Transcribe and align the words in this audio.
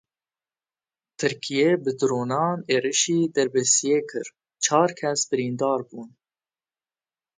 Tirkiyeyê 1.17 1.73
bi 1.83 1.91
dronan 1.99 2.59
êrişî 2.75 3.19
Dirbêsiyê 3.35 3.99
kir, 4.09 4.27
çar 4.63 4.89
kes 4.99 5.19
birîndar 5.29 5.81
bûn. 5.89 6.09